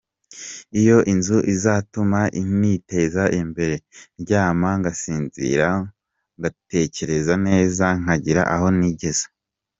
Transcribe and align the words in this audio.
Iyi 0.77 0.95
nzu 1.17 1.37
izatuma 1.53 2.19
niteza 2.59 3.23
imbere 3.41 3.75
ndyama 4.19 4.69
ngasinzira 4.79 5.69
ngatekereza 6.37 7.33
neza 7.47 7.85
nkagira 8.01 8.43
aho 8.55 8.67
nigeza. 8.77 9.27